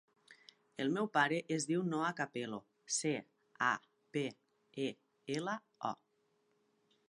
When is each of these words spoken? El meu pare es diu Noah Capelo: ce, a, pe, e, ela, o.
El 0.83 0.87
meu 0.95 1.09
pare 1.17 1.37
es 1.55 1.67
diu 1.71 1.83
Noah 1.89 2.13
Capelo: 2.21 2.59
ce, 2.97 3.13
a, 3.69 3.69
pe, 4.17 4.27
e, 4.89 4.91
ela, 5.39 5.59
o. 5.93 5.97